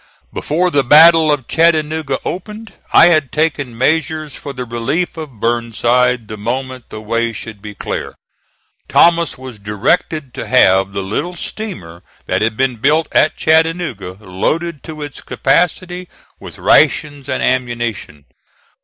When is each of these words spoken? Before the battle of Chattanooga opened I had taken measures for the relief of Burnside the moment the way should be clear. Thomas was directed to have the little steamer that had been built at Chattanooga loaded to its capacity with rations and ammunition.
Before 0.33 0.71
the 0.71 0.83
battle 0.83 1.31
of 1.31 1.47
Chattanooga 1.47 2.17
opened 2.25 2.73
I 2.91 3.09
had 3.13 3.31
taken 3.31 3.77
measures 3.77 4.35
for 4.35 4.51
the 4.51 4.65
relief 4.65 5.15
of 5.15 5.39
Burnside 5.39 6.27
the 6.27 6.37
moment 6.37 6.85
the 6.89 6.99
way 6.99 7.31
should 7.33 7.61
be 7.61 7.75
clear. 7.75 8.15
Thomas 8.89 9.37
was 9.37 9.59
directed 9.59 10.33
to 10.33 10.47
have 10.47 10.93
the 10.93 11.03
little 11.03 11.35
steamer 11.35 12.01
that 12.25 12.41
had 12.41 12.57
been 12.57 12.77
built 12.77 13.09
at 13.11 13.37
Chattanooga 13.37 14.13
loaded 14.19 14.81
to 14.85 15.03
its 15.03 15.21
capacity 15.21 16.09
with 16.39 16.57
rations 16.57 17.29
and 17.29 17.43
ammunition. 17.43 18.25